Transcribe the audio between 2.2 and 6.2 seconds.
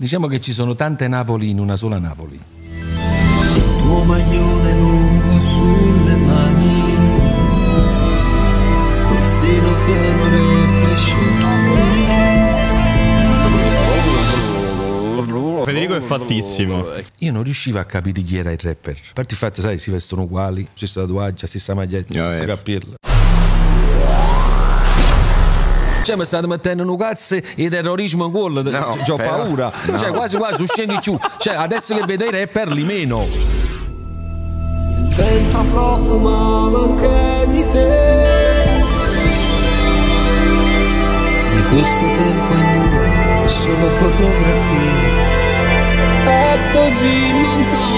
Il tuo maglione lungo sulle